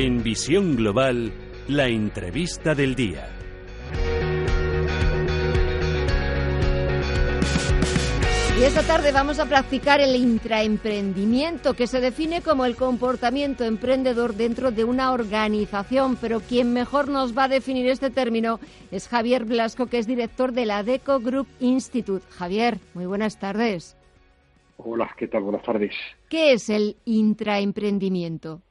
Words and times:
En 0.00 0.22
Visión 0.22 0.76
Global, 0.76 1.32
la 1.66 1.88
entrevista 1.88 2.72
del 2.72 2.94
día. 2.94 3.28
Y 8.56 8.62
esta 8.62 8.82
tarde 8.84 9.10
vamos 9.10 9.40
a 9.40 9.46
practicar 9.46 10.00
el 10.00 10.14
intraemprendimiento, 10.14 11.74
que 11.74 11.88
se 11.88 12.00
define 12.00 12.42
como 12.42 12.64
el 12.64 12.76
comportamiento 12.76 13.64
emprendedor 13.64 14.34
dentro 14.34 14.70
de 14.70 14.84
una 14.84 15.10
organización. 15.10 16.14
Pero 16.14 16.38
quien 16.38 16.72
mejor 16.72 17.08
nos 17.08 17.36
va 17.36 17.44
a 17.44 17.48
definir 17.48 17.88
este 17.88 18.10
término 18.10 18.60
es 18.92 19.08
Javier 19.08 19.46
Blasco, 19.46 19.86
que 19.86 19.98
es 19.98 20.06
director 20.06 20.52
de 20.52 20.66
la 20.66 20.84
Deco 20.84 21.18
Group 21.18 21.48
Institute. 21.58 22.24
Javier, 22.30 22.78
muy 22.94 23.06
buenas 23.06 23.40
tardes. 23.40 23.96
Hola, 24.76 25.12
¿qué 25.18 25.26
tal? 25.26 25.42
Buenas 25.42 25.64
tardes. 25.64 25.92
¿Qué 26.28 26.52
es 26.52 26.70
el 26.70 26.98
intraemprendimiento? 27.04 28.62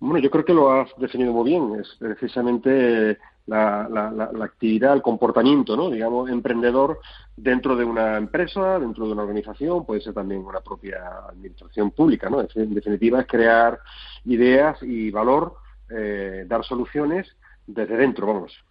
Bueno, 0.00 0.18
yo 0.18 0.30
creo 0.30 0.44
que 0.46 0.54
lo 0.54 0.72
has 0.72 0.88
definido 0.96 1.32
muy 1.32 1.50
bien. 1.50 1.78
Es 1.78 1.94
precisamente 1.98 3.18
la, 3.46 3.86
la, 3.90 4.44
actividad, 4.44 4.94
el 4.94 5.02
comportamiento, 5.02 5.76
¿no? 5.76 5.90
digamos, 5.90 6.30
emprendedor 6.30 7.00
dentro 7.36 7.76
de 7.76 7.84
una 7.84 8.16
empresa, 8.16 8.78
dentro 8.78 9.06
de 9.06 9.12
una 9.12 9.22
organización, 9.22 9.84
puede 9.84 10.00
ser 10.00 10.14
también 10.14 10.44
una 10.44 10.60
propia 10.60 11.26
administración 11.28 11.90
pública. 11.90 12.30
¿no? 12.30 12.40
En 12.40 12.74
definitiva, 12.74 13.20
es 13.20 13.26
crear 13.26 13.78
ideas 14.24 14.82
y 14.82 15.10
valor, 15.10 15.56
eh, 15.90 16.44
dar 16.48 16.64
soluciones 16.64 17.28
desde 17.74 17.96
dentro, 17.96 18.26
vamos. 18.26 18.64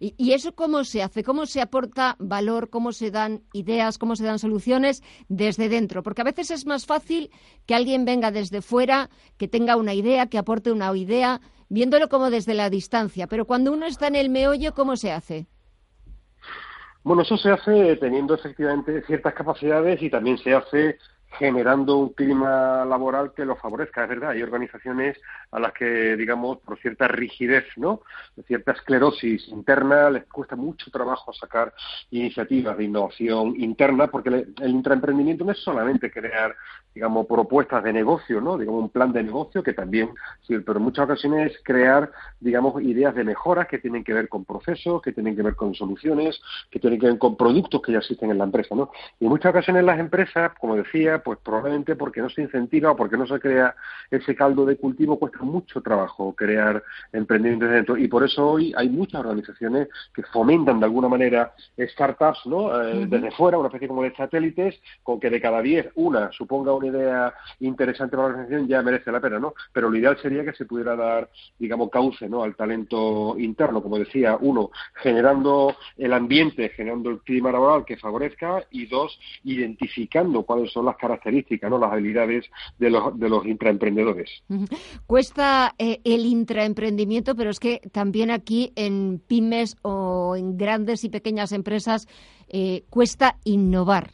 ¿Y, 0.00 0.14
¿Y, 0.16 0.32
eso 0.32 0.54
cómo 0.54 0.84
se 0.84 1.02
hace? 1.02 1.22
¿Cómo 1.22 1.46
se 1.46 1.60
aporta 1.60 2.16
valor? 2.18 2.70
¿Cómo 2.70 2.92
se 2.92 3.10
dan 3.10 3.42
ideas? 3.52 3.98
¿Cómo 3.98 4.16
se 4.16 4.24
dan 4.24 4.38
soluciones 4.38 5.02
desde 5.28 5.68
dentro? 5.68 6.02
Porque 6.02 6.22
a 6.22 6.24
veces 6.24 6.50
es 6.50 6.66
más 6.66 6.86
fácil 6.86 7.30
que 7.66 7.74
alguien 7.74 8.04
venga 8.04 8.30
desde 8.30 8.62
fuera, 8.62 9.10
que 9.36 9.48
tenga 9.48 9.76
una 9.76 9.94
idea, 9.94 10.26
que 10.26 10.38
aporte 10.38 10.72
una 10.72 10.94
idea, 10.96 11.40
viéndolo 11.68 12.08
como 12.08 12.30
desde 12.30 12.54
la 12.54 12.70
distancia. 12.70 13.26
Pero 13.26 13.46
cuando 13.46 13.72
uno 13.72 13.86
está 13.86 14.06
en 14.06 14.16
el 14.16 14.30
meollo, 14.30 14.74
¿cómo 14.74 14.96
se 14.96 15.12
hace? 15.12 15.46
Bueno, 17.02 17.22
eso 17.22 17.36
se 17.36 17.50
hace 17.50 17.96
teniendo 17.96 18.34
efectivamente 18.34 19.02
ciertas 19.02 19.34
capacidades 19.34 20.02
y 20.02 20.08
también 20.08 20.38
se 20.38 20.54
hace 20.54 20.98
generando 21.38 21.98
un 21.98 22.08
clima 22.10 22.84
laboral 22.84 23.32
que 23.34 23.44
lo 23.44 23.56
favorezca. 23.56 24.02
Es 24.02 24.08
verdad, 24.08 24.30
hay 24.30 24.42
organizaciones 24.42 25.18
a 25.50 25.60
las 25.60 25.72
que, 25.72 26.16
digamos, 26.16 26.58
por 26.58 26.78
cierta 26.78 27.08
rigidez, 27.08 27.64
¿no? 27.76 28.02
cierta 28.46 28.72
esclerosis 28.72 29.48
interna, 29.48 30.10
les 30.10 30.24
cuesta 30.26 30.56
mucho 30.56 30.90
trabajo 30.90 31.32
sacar 31.32 31.72
iniciativas 32.10 32.76
de 32.76 32.84
innovación 32.84 33.54
interna, 33.56 34.08
porque 34.08 34.28
el 34.28 34.70
intraemprendimiento 34.70 35.44
no 35.44 35.52
es 35.52 35.58
solamente 35.58 36.10
crear, 36.10 36.54
digamos, 36.94 37.26
propuestas 37.26 37.82
de 37.84 37.92
negocio, 37.92 38.40
¿no? 38.40 38.58
Digamos, 38.58 38.82
un 38.82 38.90
plan 38.90 39.12
de 39.12 39.22
negocio 39.22 39.62
que 39.62 39.72
también, 39.72 40.10
pero 40.46 40.76
en 40.76 40.82
muchas 40.82 41.04
ocasiones 41.04 41.52
es 41.52 41.60
crear, 41.62 42.10
digamos, 42.40 42.82
ideas 42.82 43.14
de 43.14 43.24
mejoras 43.24 43.68
que 43.68 43.78
tienen 43.78 44.04
que 44.04 44.12
ver 44.12 44.28
con 44.28 44.44
procesos, 44.44 45.02
que 45.02 45.12
tienen 45.12 45.36
que 45.36 45.42
ver 45.42 45.56
con 45.56 45.74
soluciones, 45.74 46.40
que 46.70 46.78
tienen 46.78 47.00
que 47.00 47.06
ver 47.06 47.18
con 47.18 47.36
productos 47.36 47.82
que 47.82 47.92
ya 47.92 47.98
existen 47.98 48.30
en 48.30 48.38
la 48.38 48.44
empresa, 48.44 48.74
¿no? 48.74 48.90
Y 49.20 49.24
en 49.24 49.30
muchas 49.30 49.50
ocasiones 49.50 49.84
las 49.84 49.98
empresas, 49.98 50.52
como 50.58 50.76
decía, 50.76 51.22
pues 51.24 51.38
probablemente 51.42 51.96
porque 51.96 52.20
no 52.20 52.28
se 52.28 52.42
incentiva 52.42 52.92
o 52.92 52.96
porque 52.96 53.16
no 53.16 53.26
se 53.26 53.40
crea 53.40 53.74
ese 54.10 54.34
caldo 54.34 54.66
de 54.66 54.76
cultivo, 54.76 55.18
cuesta 55.18 55.40
mucho 55.40 55.80
trabajo 55.80 56.34
crear 56.34 56.82
emprendimientos 57.12 57.70
dentro. 57.70 57.96
Y 57.96 58.06
por 58.08 58.22
eso 58.22 58.46
hoy 58.46 58.72
hay 58.76 58.88
muchas 58.88 59.20
organizaciones 59.20 59.88
que 60.14 60.22
fomentan 60.24 60.78
de 60.78 60.86
alguna 60.86 61.08
manera 61.08 61.54
startups, 61.78 62.46
¿no? 62.46 62.80
Eh, 62.82 63.06
desde 63.08 63.30
fuera, 63.32 63.58
una 63.58 63.68
especie 63.68 63.88
como 63.88 64.02
de 64.02 64.14
satélites, 64.14 64.78
con 65.02 65.18
que 65.18 65.30
de 65.30 65.40
cada 65.40 65.62
diez 65.62 65.90
una 65.94 66.30
suponga 66.32 66.74
una 66.74 66.88
idea 66.88 67.34
interesante 67.60 68.16
para 68.16 68.28
la 68.28 68.34
organización, 68.34 68.68
ya 68.68 68.82
merece 68.82 69.10
la 69.10 69.20
pena, 69.20 69.38
¿no? 69.38 69.54
Pero 69.72 69.88
lo 69.88 69.96
ideal 69.96 70.18
sería 70.20 70.44
que 70.44 70.52
se 70.52 70.66
pudiera 70.66 70.94
dar, 70.94 71.30
digamos, 71.58 71.90
cauce, 71.90 72.28
¿no? 72.28 72.42
Al 72.42 72.54
talento 72.54 73.36
interno, 73.38 73.82
como 73.82 73.98
decía, 73.98 74.36
uno, 74.40 74.70
generando 74.94 75.74
el 75.96 76.12
ambiente, 76.12 76.68
generando 76.70 77.10
el 77.10 77.20
clima 77.20 77.50
laboral 77.50 77.84
que 77.84 77.96
favorezca, 77.96 78.64
y 78.70 78.86
dos, 78.86 79.18
identificando 79.44 80.42
cuáles 80.42 80.72
son 80.72 80.84
las 80.84 80.96
características 80.96 81.13
características, 81.14 81.70
¿no? 81.70 81.78
las 81.78 81.92
habilidades 81.92 82.46
de 82.78 82.90
los, 82.90 83.18
de 83.18 83.28
los 83.28 83.46
intraemprendedores. 83.46 84.42
Cuesta 85.06 85.74
eh, 85.78 86.00
el 86.04 86.26
intraemprendimiento, 86.26 87.34
pero 87.34 87.50
es 87.50 87.60
que 87.60 87.80
también 87.92 88.30
aquí 88.30 88.72
en 88.76 89.20
pymes 89.26 89.76
o 89.82 90.36
en 90.36 90.56
grandes 90.56 91.04
y 91.04 91.08
pequeñas 91.08 91.52
empresas 91.52 92.06
eh, 92.48 92.84
cuesta 92.90 93.38
innovar. 93.44 94.12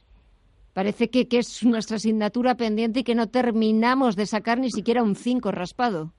Parece 0.72 1.10
que, 1.10 1.26
que 1.26 1.38
es 1.38 1.64
nuestra 1.64 1.96
asignatura 1.96 2.56
pendiente 2.56 3.00
y 3.00 3.04
que 3.04 3.14
no 3.14 3.28
terminamos 3.28 4.16
de 4.16 4.26
sacar 4.26 4.58
ni 4.58 4.70
siquiera 4.70 5.02
un 5.02 5.16
5 5.16 5.50
raspado. 5.50 6.12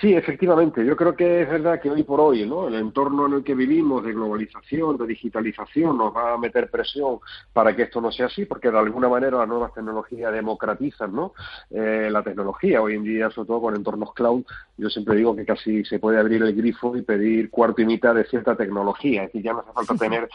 Sí, 0.00 0.14
efectivamente. 0.14 0.84
Yo 0.84 0.96
creo 0.96 1.14
que 1.14 1.42
es 1.42 1.48
verdad 1.48 1.80
que 1.80 1.90
hoy 1.90 2.02
por 2.02 2.20
hoy, 2.20 2.46
¿no? 2.46 2.68
El 2.68 2.74
entorno 2.74 3.26
en 3.26 3.34
el 3.34 3.44
que 3.44 3.54
vivimos 3.54 4.02
de 4.02 4.12
globalización, 4.12 4.96
de 4.96 5.06
digitalización, 5.06 5.98
nos 5.98 6.14
va 6.16 6.34
a 6.34 6.38
meter 6.38 6.70
presión 6.70 7.18
para 7.52 7.76
que 7.76 7.82
esto 7.82 8.00
no 8.00 8.10
sea 8.10 8.26
así, 8.26 8.46
porque 8.46 8.70
de 8.70 8.78
alguna 8.78 9.08
manera 9.08 9.38
las 9.38 9.48
nuevas 9.48 9.74
tecnologías 9.74 10.32
democratizan, 10.32 11.14
¿no? 11.14 11.34
Eh, 11.70 12.08
la 12.10 12.22
tecnología 12.22 12.80
hoy 12.80 12.94
en 12.94 13.04
día, 13.04 13.30
sobre 13.30 13.48
todo 13.48 13.60
con 13.60 13.76
entornos 13.76 14.14
cloud, 14.14 14.42
yo 14.76 14.88
siempre 14.88 15.16
digo 15.16 15.36
que 15.36 15.44
casi 15.44 15.84
se 15.84 15.98
puede 15.98 16.18
abrir 16.18 16.42
el 16.42 16.54
grifo 16.54 16.96
y 16.96 17.02
pedir 17.02 17.50
cuarto 17.50 17.82
y 17.82 17.86
mitad 17.86 18.14
de 18.14 18.24
cierta 18.24 18.56
tecnología, 18.56 19.24
es 19.24 19.28
decir, 19.28 19.42
ya 19.42 19.52
no 19.52 19.60
hace 19.60 19.72
falta 19.72 19.94
tener 19.96 20.28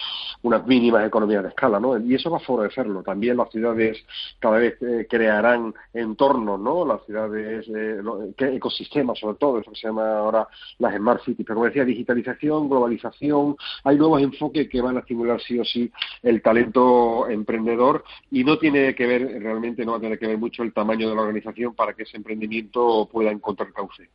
unas 0.43 0.65
mínimas 0.67 1.05
economías 1.05 1.43
de 1.43 1.49
escala, 1.49 1.79
¿no? 1.79 1.97
Y 1.97 2.13
eso 2.13 2.29
va 2.29 2.37
a 2.37 2.41
favorecerlo. 2.41 3.01
También 3.01 3.37
las 3.37 3.49
ciudades 3.49 3.97
cada 4.39 4.57
vez 4.57 4.77
eh, 4.81 5.07
crearán 5.09 5.73
entornos, 5.93 6.59
¿no? 6.59 6.85
Las 6.85 7.03
ciudades, 7.05 7.65
eh, 7.75 8.01
ecosistemas 8.37 9.19
sobre 9.25 9.37
todo, 9.37 9.59
eso 9.59 9.73
se 9.73 9.87
llama 9.87 10.19
ahora 10.19 10.47
las 10.77 10.95
Smart 10.95 11.23
Cities. 11.23 11.45
Pero 11.45 11.55
como 11.55 11.65
decía, 11.65 11.83
digitalización, 11.83 12.69
globalización, 12.69 13.55
hay 13.83 13.97
nuevos 13.97 14.21
enfoques 14.21 14.69
que 14.69 14.81
van 14.81 14.97
a 14.97 14.99
estimular 14.99 15.41
sí 15.41 15.59
o 15.59 15.65
sí 15.65 15.91
el 16.21 16.41
talento 16.41 17.27
emprendedor 17.27 18.03
y 18.31 18.43
no 18.43 18.57
tiene 18.57 18.93
que 18.93 19.07
ver, 19.07 19.41
realmente 19.41 19.83
no 19.83 19.93
va 19.93 19.97
a 19.97 20.01
tener 20.01 20.19
que 20.19 20.27
ver 20.27 20.37
mucho 20.37 20.63
el 20.63 20.73
tamaño 20.73 21.09
de 21.09 21.15
la 21.15 21.21
organización 21.21 21.73
para 21.73 21.93
que 21.93 22.03
ese 22.03 22.17
emprendimiento 22.17 23.09
pueda 23.11 23.31
encontrar 23.31 23.73
cauce. 23.73 24.09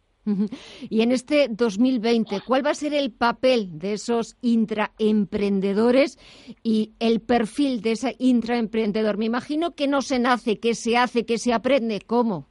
Y 0.88 1.00
en 1.00 1.12
este 1.12 1.48
2020, 1.48 2.42
¿cuál 2.46 2.64
va 2.64 2.70
a 2.70 2.74
ser 2.74 2.92
el 2.92 3.10
papel 3.10 3.78
de 3.78 3.94
esos 3.94 4.36
intraemprendedores 4.42 6.18
y 6.62 6.92
el 7.00 7.20
perfil 7.20 7.80
de 7.80 7.92
ese 7.92 8.16
intraemprendedor? 8.18 9.16
Me 9.16 9.24
imagino 9.24 9.74
que 9.74 9.88
no 9.88 10.02
se 10.02 10.18
nace, 10.18 10.60
que 10.60 10.74
se 10.74 10.96
hace, 10.98 11.24
que 11.24 11.38
se 11.38 11.52
aprende. 11.54 12.00
¿Cómo? 12.06 12.49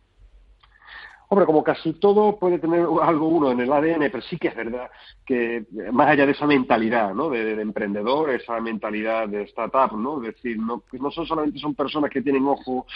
Hombre, 1.31 1.45
como 1.45 1.63
casi 1.63 1.93
todo 1.93 2.39
puede 2.39 2.57
tener 2.57 2.87
algo 3.03 3.27
uno 3.27 3.51
en 3.51 3.59
el 3.59 3.71
ADN, 3.71 4.09
pero 4.09 4.21
sí 4.21 4.37
que 4.37 4.47
es 4.47 4.55
verdad 4.55 4.89
que 5.23 5.57
eh, 5.57 5.65
más 5.91 6.07
allá 6.07 6.25
de 6.25 6.31
esa 6.31 6.47
mentalidad, 6.47 7.13
¿no? 7.13 7.29
De, 7.29 7.51
emprendedor, 7.61 8.31
esa 8.31 8.59
mentalidad 8.59 9.27
de 9.27 9.43
startup, 9.43 9.95
¿no? 9.95 10.23
Es 10.23 10.33
decir, 10.33 10.57
no, 10.57 10.81
no 10.91 11.11
son 11.11 11.27
solamente 11.27 11.59
son 11.59 11.75
personas 11.75 12.09
que 12.09 12.23
tienen 12.23 12.47
ojo 12.47 12.87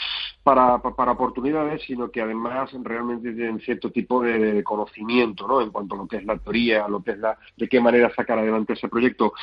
para, 0.41 0.79
para, 0.79 1.11
oportunidades, 1.11 1.83
sino 1.83 2.09
que 2.09 2.21
además 2.21 2.71
realmente 2.81 3.33
tienen 3.33 3.59
cierto 3.59 3.91
tipo 3.91 4.23
de, 4.23 4.63
conocimiento, 4.63 5.47
¿no? 5.47 5.61
En 5.61 5.69
cuanto 5.69 5.94
a 5.94 6.00
lo 6.00 6.07
que 6.07 6.17
es 6.17 6.25
la 6.25 6.39
teoría, 6.39 6.88
lo 6.88 7.03
que 7.03 7.11
es 7.11 7.19
la, 7.19 7.38
de 7.55 7.69
qué 7.69 7.79
manera 7.79 8.11
sacar 8.15 8.39
adelante 8.39 8.73
ese 8.73 8.89
proyecto. 8.89 9.33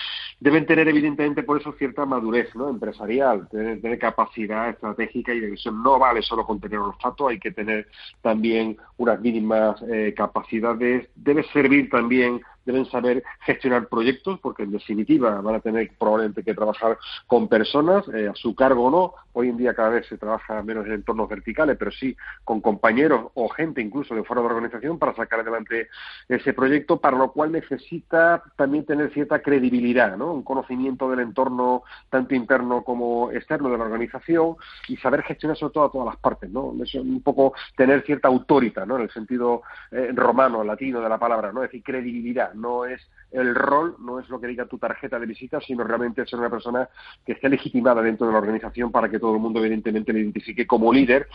Deben 0.40 0.66
tener 0.66 0.88
evidentemente 0.88 1.44
por 1.44 1.60
eso 1.60 1.72
cierta 1.78 2.04
madurez, 2.06 2.52
¿no? 2.56 2.68
Empresarial, 2.68 3.48
tener, 3.48 3.80
tener 3.80 4.00
capacidad 4.00 4.68
estratégica 4.68 5.32
y 5.32 5.38
de 5.38 5.50
visión. 5.50 5.80
No 5.80 5.96
vale 6.00 6.22
solo 6.22 6.44
con 6.44 6.58
tener 6.58 6.80
olfato, 6.80 7.28
hay 7.28 7.38
que 7.38 7.52
tener 7.52 7.86
también 8.20 8.79
unas 8.96 9.20
mínimas 9.20 9.80
eh, 9.82 10.14
capacidades. 10.16 11.08
Debe 11.14 11.44
servir 11.52 11.90
también 11.90 12.40
deben 12.64 12.84
saber 12.86 13.22
gestionar 13.40 13.88
proyectos 13.88 14.38
porque 14.40 14.62
en 14.62 14.70
definitiva 14.70 15.40
van 15.40 15.54
a 15.54 15.60
tener 15.60 15.90
probablemente 15.98 16.42
que 16.42 16.54
trabajar 16.54 16.98
con 17.26 17.48
personas 17.48 18.06
eh, 18.08 18.28
a 18.28 18.34
su 18.34 18.54
cargo 18.54 18.86
o 18.86 18.90
no. 18.90 19.14
Hoy 19.32 19.48
en 19.48 19.56
día 19.56 19.74
cada 19.74 19.90
vez 19.90 20.06
se 20.06 20.18
trabaja 20.18 20.62
menos 20.62 20.86
en 20.86 20.92
entornos 20.92 21.28
verticales, 21.28 21.76
pero 21.78 21.90
sí 21.90 22.16
con 22.44 22.60
compañeros 22.60 23.30
o 23.34 23.48
gente 23.48 23.80
incluso 23.80 24.14
de 24.14 24.24
fuera 24.24 24.42
de 24.42 24.48
la 24.48 24.54
organización 24.54 24.98
para 24.98 25.14
sacar 25.14 25.40
adelante 25.40 25.88
ese 26.28 26.52
proyecto, 26.52 27.00
para 27.00 27.16
lo 27.16 27.32
cual 27.32 27.52
necesita 27.52 28.42
también 28.56 28.84
tener 28.84 29.12
cierta 29.12 29.40
credibilidad, 29.40 30.16
¿no? 30.16 30.32
un 30.32 30.42
conocimiento 30.42 31.10
del 31.10 31.20
entorno 31.20 31.82
tanto 32.08 32.34
interno 32.34 32.82
como 32.82 33.30
externo 33.30 33.70
de 33.70 33.78
la 33.78 33.84
organización 33.84 34.56
y 34.88 34.96
saber 34.96 35.22
gestionar 35.22 35.56
sobre 35.56 35.74
todo 35.74 35.84
a 35.84 35.92
todas 35.92 36.06
las 36.06 36.16
partes. 36.16 36.50
¿no? 36.50 36.74
Es 36.82 36.94
un 36.94 37.22
poco 37.22 37.54
tener 37.76 38.02
cierta 38.04 38.28
autoridad 38.28 38.86
¿no? 38.86 38.96
en 38.96 39.02
el 39.02 39.10
sentido 39.10 39.62
eh, 39.90 40.10
romano, 40.14 40.64
latino 40.64 41.00
de 41.00 41.08
la 41.08 41.18
palabra, 41.18 41.52
¿no? 41.52 41.62
es 41.62 41.70
decir, 41.70 41.84
credibilidad 41.84 42.52
no 42.54 42.84
es 42.84 43.00
el 43.30 43.54
rol 43.54 43.96
no 44.00 44.18
es 44.18 44.28
lo 44.28 44.40
que 44.40 44.46
diga 44.46 44.66
tu 44.66 44.78
tarjeta 44.78 45.18
de 45.18 45.26
visita, 45.26 45.60
sino 45.60 45.84
realmente 45.84 46.26
ser 46.26 46.38
una 46.38 46.50
persona 46.50 46.88
que 47.24 47.32
esté 47.32 47.48
legitimada 47.48 48.02
dentro 48.02 48.26
de 48.26 48.32
la 48.32 48.38
organización 48.38 48.90
para 48.90 49.08
que 49.08 49.18
todo 49.18 49.34
el 49.34 49.40
mundo 49.40 49.60
evidentemente 49.60 50.12
le 50.12 50.20
identifique 50.20 50.66
como 50.66 50.92
líder. 50.92 51.28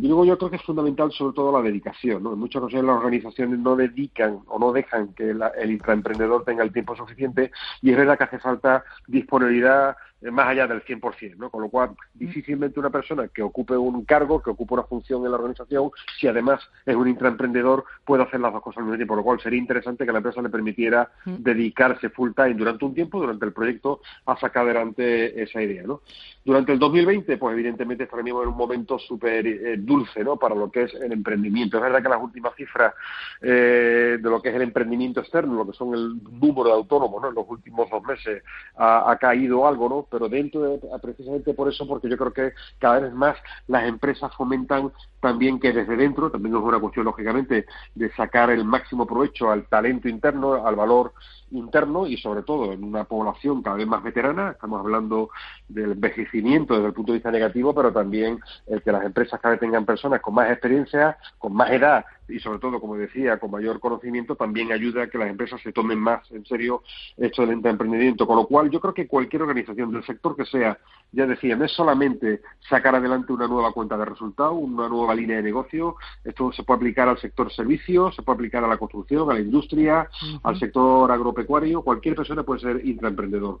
Y 0.00 0.06
luego 0.06 0.24
yo 0.24 0.38
creo 0.38 0.50
que 0.50 0.56
es 0.56 0.62
fundamental 0.62 1.10
sobre 1.12 1.34
todo 1.34 1.52
la 1.52 1.62
dedicación. 1.62 2.22
¿no? 2.22 2.32
En 2.32 2.38
muchas 2.38 2.62
ocasiones 2.62 2.86
las 2.86 2.96
organizaciones 2.96 3.58
no 3.58 3.76
dedican 3.76 4.40
o 4.46 4.58
no 4.58 4.72
dejan 4.72 5.12
que 5.14 5.30
el 5.30 5.70
intraemprendedor 5.70 6.44
tenga 6.44 6.62
el 6.62 6.72
tiempo 6.72 6.96
suficiente 6.96 7.50
y 7.82 7.90
es 7.90 7.96
verdad 7.96 8.16
que 8.16 8.24
hace 8.24 8.38
falta 8.38 8.84
disponibilidad 9.06 9.96
más 10.22 10.48
allá 10.48 10.66
del 10.66 10.84
100%, 10.84 11.36
¿no? 11.36 11.50
Con 11.50 11.62
lo 11.62 11.68
cual, 11.68 11.90
difícilmente 12.14 12.78
una 12.78 12.90
persona 12.90 13.28
que 13.28 13.42
ocupe 13.42 13.76
un 13.76 14.04
cargo, 14.04 14.42
que 14.42 14.50
ocupe 14.50 14.74
una 14.74 14.82
función 14.82 15.24
en 15.24 15.30
la 15.30 15.38
organización, 15.38 15.90
si 16.18 16.26
además 16.26 16.60
es 16.84 16.94
un 16.94 17.08
intraemprendedor, 17.08 17.84
puede 18.04 18.22
hacer 18.22 18.40
las 18.40 18.52
dos 18.52 18.62
cosas 18.62 18.78
al 18.78 18.84
mismo 18.84 18.96
tiempo. 18.96 19.12
Por 19.12 19.18
lo 19.18 19.24
cual, 19.24 19.40
sería 19.40 19.58
interesante 19.58 20.04
que 20.04 20.12
la 20.12 20.18
empresa 20.18 20.42
le 20.42 20.50
permitiera 20.50 21.10
dedicarse 21.24 22.10
full 22.10 22.32
time 22.34 22.54
durante 22.54 22.84
un 22.84 22.94
tiempo, 22.94 23.18
durante 23.18 23.46
el 23.46 23.52
proyecto, 23.52 24.00
a 24.26 24.36
sacar 24.36 24.64
adelante 24.64 25.42
esa 25.42 25.62
idea, 25.62 25.84
¿no? 25.84 26.02
Durante 26.44 26.72
el 26.72 26.78
2020, 26.78 27.36
pues 27.38 27.52
evidentemente 27.54 28.04
estaremos 28.04 28.42
en 28.42 28.48
un 28.48 28.56
momento 28.56 28.98
súper 28.98 29.46
eh, 29.46 29.76
dulce, 29.78 30.22
¿no? 30.22 30.36
Para 30.36 30.54
lo 30.54 30.70
que 30.70 30.82
es 30.82 30.94
el 30.94 31.12
emprendimiento. 31.12 31.76
Es 31.78 31.82
verdad 31.82 32.02
que 32.02 32.08
las 32.08 32.22
últimas 32.22 32.54
cifras 32.56 32.94
eh, 33.40 34.18
de 34.20 34.30
lo 34.30 34.40
que 34.40 34.50
es 34.50 34.54
el 34.54 34.62
emprendimiento 34.62 35.20
externo, 35.20 35.54
lo 35.54 35.66
que 35.66 35.76
son 35.76 35.94
el 35.94 36.22
número 36.40 36.64
de 36.64 36.72
autónomos, 36.72 37.22
¿no? 37.22 37.28
En 37.28 37.34
los 37.34 37.46
últimos 37.48 37.88
dos 37.90 38.02
meses 38.02 38.42
ha, 38.76 39.10
ha 39.10 39.16
caído 39.16 39.66
algo, 39.66 39.88
¿no? 39.88 40.09
Pero 40.10 40.28
dentro 40.28 40.62
de, 40.62 40.80
precisamente 41.00 41.54
por 41.54 41.68
eso, 41.68 41.86
porque 41.86 42.08
yo 42.08 42.16
creo 42.18 42.32
que 42.32 42.52
cada 42.78 43.00
vez 43.00 43.12
más 43.12 43.36
las 43.68 43.84
empresas 43.84 44.34
fomentan 44.34 44.92
también 45.20 45.60
que 45.60 45.72
desde 45.72 45.96
dentro, 45.96 46.30
también 46.30 46.56
es 46.56 46.62
una 46.62 46.80
cuestión 46.80 47.04
lógicamente 47.04 47.66
de 47.94 48.12
sacar 48.12 48.50
el 48.50 48.64
máximo 48.64 49.06
provecho 49.06 49.50
al 49.50 49.66
talento 49.68 50.08
interno, 50.08 50.66
al 50.66 50.76
valor 50.76 51.12
interno 51.50 52.06
y 52.06 52.16
sobre 52.16 52.42
todo 52.42 52.72
en 52.72 52.84
una 52.84 53.04
población 53.04 53.62
cada 53.62 53.76
vez 53.76 53.86
más 53.86 54.02
veterana, 54.02 54.52
estamos 54.52 54.80
hablando 54.80 55.30
del 55.68 55.92
envejecimiento 55.92 56.74
desde 56.74 56.88
el 56.88 56.94
punto 56.94 57.12
de 57.12 57.18
vista 57.18 57.30
negativo, 57.30 57.74
pero 57.74 57.92
también 57.92 58.40
el 58.66 58.82
que 58.82 58.92
las 58.92 59.04
empresas 59.04 59.40
cada 59.40 59.52
vez 59.52 59.60
tengan 59.60 59.84
personas 59.84 60.20
con 60.20 60.34
más 60.34 60.50
experiencia, 60.50 61.18
con 61.38 61.54
más 61.54 61.70
edad 61.70 62.04
y 62.30 62.38
sobre 62.38 62.58
todo, 62.58 62.80
como 62.80 62.96
decía, 62.96 63.38
con 63.38 63.50
mayor 63.50 63.80
conocimiento, 63.80 64.36
también 64.36 64.72
ayuda 64.72 65.04
a 65.04 65.06
que 65.08 65.18
las 65.18 65.28
empresas 65.28 65.60
se 65.62 65.72
tomen 65.72 65.98
más 65.98 66.30
en 66.30 66.44
serio 66.46 66.82
esto 67.16 67.42
del 67.42 67.64
emprendimiento. 67.64 68.26
Con 68.26 68.36
lo 68.36 68.46
cual, 68.46 68.70
yo 68.70 68.80
creo 68.80 68.94
que 68.94 69.06
cualquier 69.06 69.42
organización 69.42 69.92
del 69.92 70.04
sector 70.04 70.36
que 70.36 70.44
sea, 70.44 70.78
ya 71.12 71.26
decía, 71.26 71.56
no 71.56 71.64
es 71.64 71.72
solamente 71.72 72.40
sacar 72.68 72.94
adelante 72.94 73.32
una 73.32 73.48
nueva 73.48 73.72
cuenta 73.72 73.96
de 73.96 74.04
resultados, 74.04 74.56
una 74.56 74.88
nueva 74.88 75.14
línea 75.14 75.36
de 75.36 75.42
negocio, 75.42 75.96
esto 76.24 76.52
se 76.52 76.62
puede 76.62 76.78
aplicar 76.78 77.08
al 77.08 77.18
sector 77.18 77.52
servicios, 77.52 78.14
se 78.14 78.22
puede 78.22 78.36
aplicar 78.36 78.64
a 78.64 78.68
la 78.68 78.78
construcción, 78.78 79.30
a 79.30 79.34
la 79.34 79.40
industria, 79.40 80.08
al 80.42 80.58
sector 80.58 81.10
agropecuario, 81.40 81.82
cualquier 81.82 82.14
persona 82.14 82.42
puede 82.42 82.60
ser 82.60 82.86
intraemprendedor. 82.86 83.60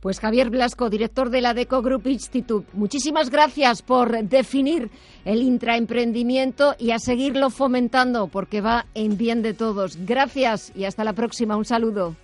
Pues 0.00 0.20
Javier 0.20 0.48
Blasco, 0.50 0.90
director 0.90 1.28
de 1.28 1.40
la 1.40 1.54
Deco 1.54 1.82
Group 1.82 2.06
Institute, 2.06 2.68
muchísimas 2.72 3.30
gracias 3.30 3.82
por 3.82 4.22
definir 4.22 4.90
el 5.24 5.42
intraemprendimiento 5.42 6.76
y 6.78 6.92
a 6.92 7.00
seguirlo 7.00 7.50
fomentando 7.50 8.28
porque 8.28 8.60
va 8.60 8.86
en 8.94 9.18
bien 9.18 9.42
de 9.42 9.54
todos. 9.54 9.98
Gracias 10.06 10.72
y 10.76 10.84
hasta 10.84 11.02
la 11.02 11.14
próxima. 11.14 11.56
Un 11.56 11.64
saludo. 11.64 12.14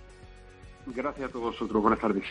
Gracias 0.87 1.29
a 1.29 1.31
todos 1.33 1.51
vosotros. 1.51 1.81
Buenas 1.81 1.99
tardes. 1.99 2.23